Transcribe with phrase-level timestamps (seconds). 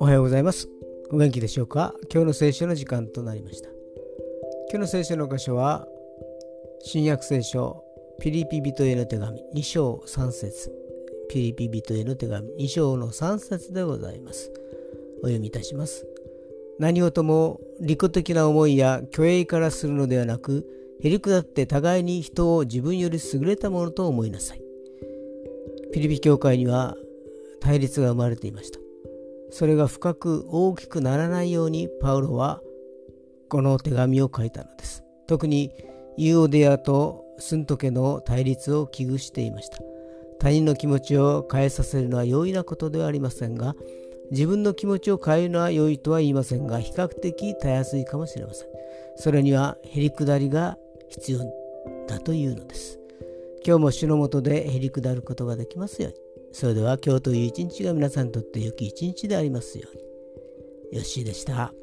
[0.00, 0.68] おはようございます。
[1.12, 1.94] お元気でしょうか？
[2.12, 3.68] 今日の聖書の時間となりました。
[4.70, 5.86] 今日の聖書の箇所は、
[6.80, 7.84] 新約聖書、
[8.20, 10.72] ピリピ人への手紙2章3節
[11.30, 14.50] ピリピ人への手紙2章の3節でございます。
[15.22, 16.06] お読みいたします。
[16.80, 20.66] 何事も利己的な思いや虚栄からするのではなく、
[21.00, 24.62] へりくだって互いに人を自分より優れたものと思いなさい。
[25.92, 26.96] ピリピ教会には
[27.60, 28.78] 対立が生まれていました。
[29.50, 32.60] それが深く大きくならないようにパウロは
[33.48, 35.02] この手紙を書いたのです。
[35.26, 35.72] 特に
[36.16, 39.78] ユーオデアとスント家の対立を危惧していました。
[40.40, 43.74] 他人の気持ちを変えさせるのは容易なことではありませんが、
[44.30, 48.68] 自分の気持ちを変えるのは良いとは言いませんが、比較的たやすいかもしれません。
[49.16, 50.76] それにはへりくだりが
[51.08, 51.40] 必要
[52.06, 52.98] だというのです。
[53.66, 56.18] 今日も主のもとでへりくだることができますように。
[56.52, 59.96] それでは今日という一日が皆さんにとって良き一日でありますよう
[60.92, 60.98] に。
[60.98, 61.74] よッしーでした。